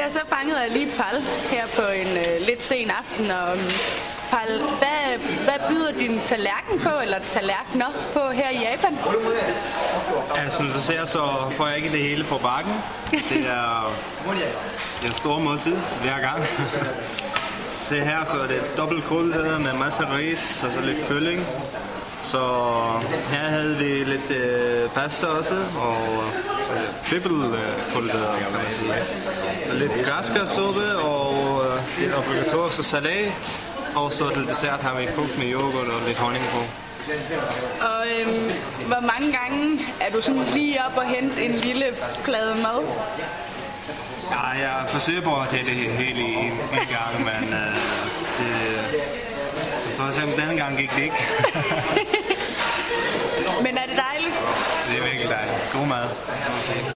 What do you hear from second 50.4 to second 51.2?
denne gang gik det ikke.